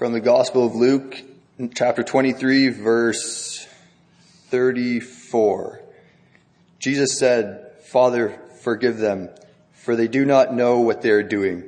[0.00, 1.20] From the Gospel of Luke,
[1.74, 3.68] chapter 23, verse
[4.48, 5.82] 34.
[6.78, 9.28] Jesus said, Father, forgive them,
[9.74, 11.64] for they do not know what they are doing.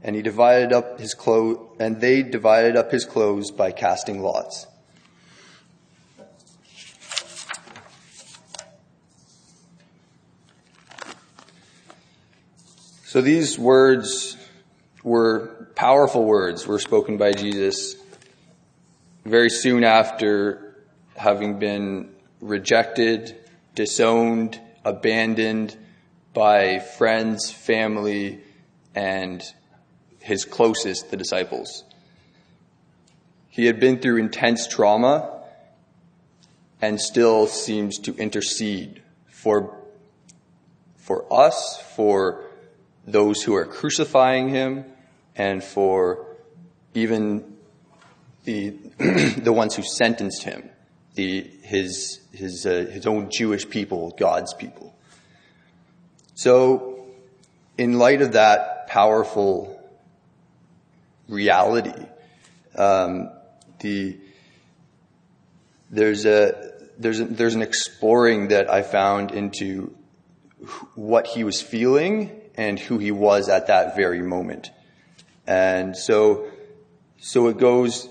[0.00, 4.68] And he divided up his clothes, and they divided up his clothes by casting lots.
[13.06, 14.36] So these words
[15.02, 17.96] were powerful words were spoken by Jesus
[19.24, 20.76] very soon after
[21.16, 22.10] having been
[22.40, 23.36] rejected,
[23.74, 25.76] disowned, abandoned
[26.34, 28.40] by friends, family,
[28.94, 29.42] and
[30.18, 31.84] his closest, the disciples.
[33.48, 35.42] He had been through intense trauma
[36.80, 39.78] and still seems to intercede for,
[40.96, 42.44] for us, for
[43.06, 44.84] those who are crucifying him,
[45.34, 46.26] and for
[46.94, 47.56] even
[48.44, 48.70] the,
[49.38, 50.68] the ones who sentenced him,
[51.14, 54.96] the, his, his, uh, his own Jewish people, God's people.
[56.34, 57.06] So,
[57.76, 59.80] in light of that powerful
[61.28, 62.06] reality,
[62.76, 63.30] um,
[63.80, 64.18] the,
[65.90, 69.94] there's a, there's a, there's an exploring that I found into
[70.94, 74.70] what he was feeling and who he was at that very moment.
[75.46, 76.46] And so,
[77.18, 78.08] so it goes,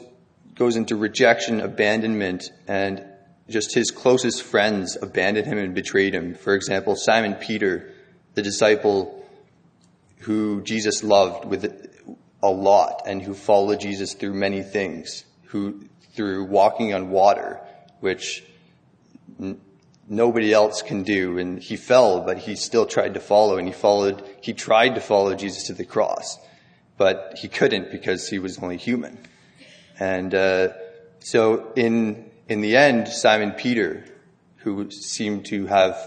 [0.56, 3.04] goes into rejection, abandonment, and
[3.50, 6.36] just his closest friends abandoned him and betrayed him.
[6.36, 7.92] For example, Simon Peter,
[8.34, 9.26] the disciple
[10.20, 11.90] who Jesus loved with
[12.44, 17.60] a lot and who followed Jesus through many things, who through walking on water,
[18.00, 18.44] which
[19.40, 19.60] n-
[20.08, 21.38] nobody else can do.
[21.38, 25.02] And he fell, but he still tried to follow and he followed, he tried to
[25.02, 26.38] follow Jesus to the cross
[27.02, 29.18] but he couldn't because he was only human.
[30.00, 30.68] And uh,
[31.20, 34.06] so in in the end, Simon Peter,
[34.58, 35.98] who seemed to have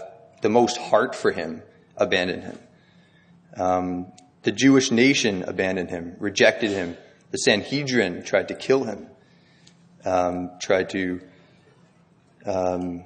[0.41, 1.63] the most heart for him,
[1.97, 2.59] abandoned him.
[3.57, 4.13] Um,
[4.43, 6.95] the Jewish nation abandoned him, rejected him.
[7.31, 9.07] The Sanhedrin tried to kill him,
[10.05, 11.19] um, tried to,
[12.45, 13.03] um,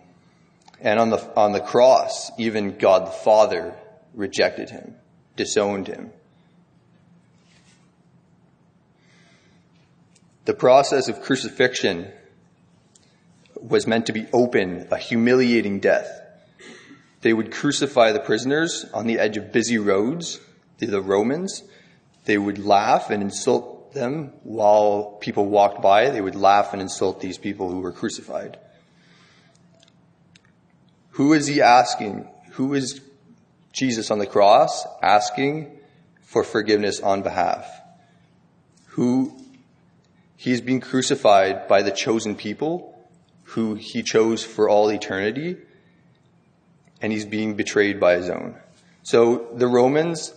[0.80, 3.74] and on the on the cross, even God the Father
[4.14, 4.94] rejected him,
[5.40, 6.12] disowned him.
[10.44, 12.12] The process of crucifixion
[13.56, 16.10] was meant to be open, a humiliating death.
[17.22, 20.42] They would crucify the prisoners on the edge of busy roads,
[20.78, 21.64] the Romans.
[22.26, 26.10] They would laugh and insult them while people walked by.
[26.10, 28.58] They would laugh and insult these people who were crucified.
[31.12, 32.28] Who is he asking?
[32.52, 33.00] Who is
[33.72, 35.78] Jesus on the cross asking
[36.22, 37.82] for forgiveness on behalf?
[38.88, 39.36] Who
[40.36, 42.96] he being crucified by the chosen people
[43.50, 45.58] who he chose for all eternity,
[47.02, 48.56] and he's being betrayed by his own.
[49.04, 50.34] So the Romans,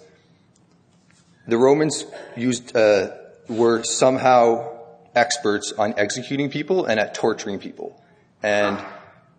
[1.46, 2.04] the Romans
[2.36, 3.10] used, uh,
[3.48, 4.70] were somehow
[5.14, 8.02] experts on executing people and at torturing people.
[8.42, 8.82] And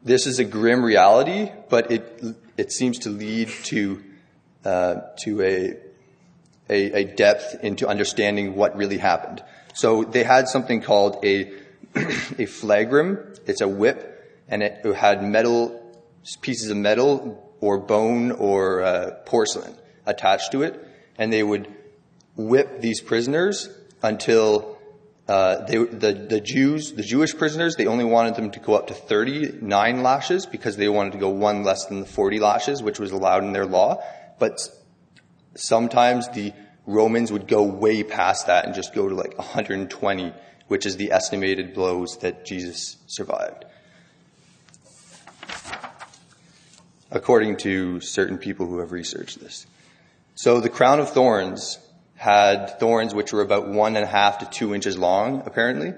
[0.03, 2.23] this is a grim reality, but it,
[2.57, 4.03] it seems to lead to,
[4.65, 5.77] uh, to a,
[6.69, 9.43] a, a depth into understanding what really happened.
[9.73, 11.51] So they had something called a,
[11.95, 13.39] a flagrum.
[13.47, 14.09] It's a whip
[14.49, 15.79] and it had metal,
[16.41, 19.75] pieces of metal or bone or uh, porcelain
[20.05, 20.85] attached to it.
[21.17, 21.73] And they would
[22.35, 23.69] whip these prisoners
[24.01, 24.72] until
[25.27, 28.87] uh, they, the, the Jews, the Jewish prisoners, they only wanted them to go up
[28.87, 32.99] to 39 lashes because they wanted to go one less than the 40 lashes, which
[32.99, 34.03] was allowed in their law.
[34.37, 34.59] But
[35.55, 36.51] sometimes the
[36.85, 40.33] Romans would go way past that and just go to like 120,
[40.67, 43.63] which is the estimated blows that Jesus survived.
[47.11, 49.67] According to certain people who have researched this.
[50.35, 51.77] So the crown of thorns
[52.23, 55.93] had thorns which were about one and a half to two inches long, apparently.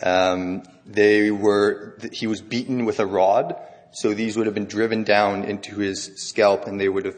[0.00, 3.56] Um, they were, he was beaten with a rod,
[3.90, 7.16] so these would have been driven down into his scalp and they would have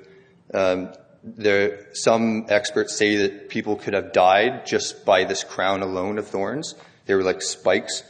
[0.54, 6.16] um, there, some experts say that people could have died just by this crown alone
[6.16, 6.75] of thorns.
[7.04, 8.04] They were like spikes.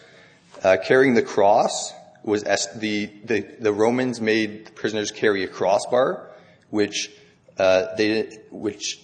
[0.62, 1.92] Uh, carrying the cross
[2.22, 6.30] was the, the, the Romans made prisoners carry a crossbar,
[6.70, 7.10] which
[7.58, 9.03] uh, they which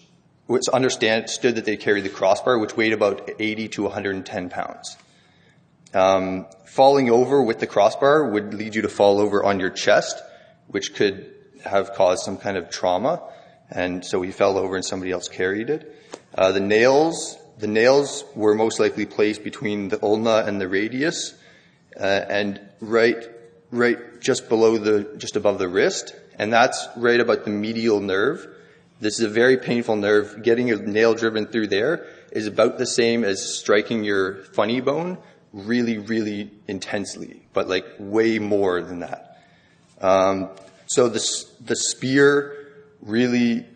[0.51, 4.97] was understood that they carried the crossbar, which weighed about 80 to 110 pounds.
[5.95, 10.23] Um, falling over with the crossbar would lead you to fall over on your chest,
[10.69, 11.33] which could
[11.65, 13.23] have caused some kind of trauma
[13.71, 15.97] and so he fell over and somebody else carried it.
[16.35, 21.35] Uh, the nails the nails were most likely placed between the ulna and the radius,
[21.95, 23.29] uh, and right,
[23.71, 28.49] right just below the, just above the wrist, and that's right about the medial nerve.
[29.01, 30.43] This is a very painful nerve.
[30.43, 35.17] Getting a nail driven through there is about the same as striking your funny bone
[35.55, 39.39] really, really intensely, but like way more than that.
[40.03, 40.51] Um,
[40.87, 41.21] so the
[41.65, 42.57] the spear
[43.01, 43.67] really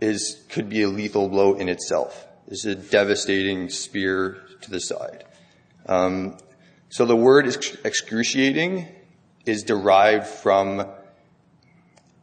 [0.00, 2.26] is could be a lethal blow in itself.
[2.46, 5.24] Is a devastating spear to the side.
[5.86, 6.38] Um,
[6.90, 7.46] so the word
[7.84, 8.86] excruciating
[9.46, 10.86] is derived from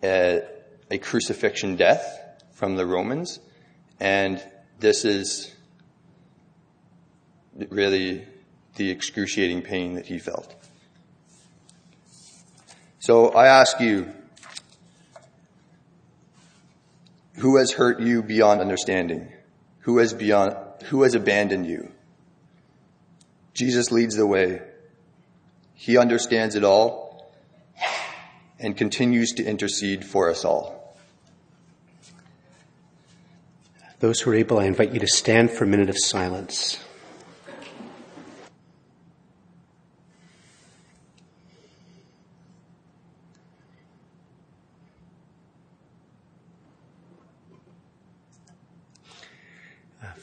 [0.04, 0.42] a,
[0.92, 2.27] a crucifixion death
[2.58, 3.40] from the Romans,
[4.00, 4.44] and
[4.80, 5.56] this is
[7.70, 8.26] really
[8.78, 10.56] the excruciating pain that he felt.
[12.98, 14.12] So I ask you,
[17.36, 19.32] who has hurt you beyond understanding?
[19.82, 20.56] Who has beyond,
[20.86, 21.92] who has abandoned you?
[23.54, 24.64] Jesus leads the way.
[25.76, 27.32] He understands it all
[28.60, 30.77] and continues to intercede for us all.
[34.00, 36.78] Those who are able, I invite you to stand for a minute of silence.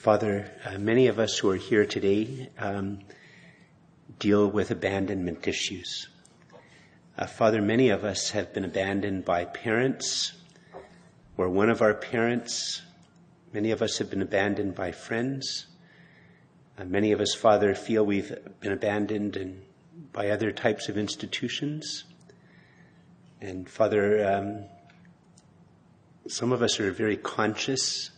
[0.05, 2.99] Father, uh, many of us who are here today um,
[4.19, 6.09] deal with abandonment issues.
[7.17, 10.35] Uh, Father, many of us have been abandoned by parents
[11.39, 12.83] or one of our parents.
[13.55, 15.67] Many of us have been abandoned by friends.
[16.77, 19.63] Uh, many of us, Father, feel we've been abandoned in,
[20.13, 22.03] by other types of institutions.
[23.41, 24.65] And Father, um,
[26.27, 28.11] some of us are very conscious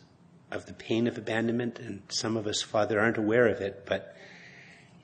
[0.51, 4.17] of the pain of abandonment, and some of us, Father, aren't aware of it, but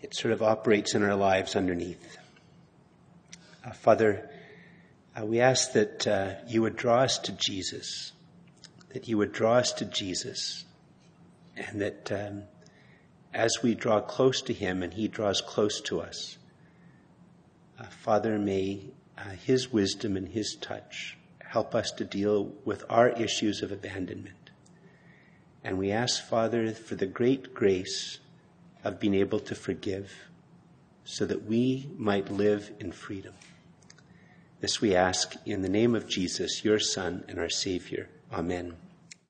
[0.01, 2.17] it sort of operates in our lives underneath.
[3.67, 4.31] Uh, Father,
[5.15, 8.13] uh, we ask that uh, you would draw us to Jesus,
[8.93, 10.65] that you would draw us to Jesus,
[11.57, 12.45] and that um,
[13.35, 16.39] as we draw close to him and he draws close to us,
[17.79, 23.11] uh, Father, may uh, his wisdom and his touch help us to deal with our
[23.11, 24.51] issues of abandonment.
[25.65, 28.19] And we ask, Father, for the great grace
[28.85, 30.13] of being able to forgive
[31.05, 33.35] so that we might live in freedom.
[34.61, 38.09] This we ask in the name of Jesus, your Son and our Savior.
[38.33, 38.92] Amen.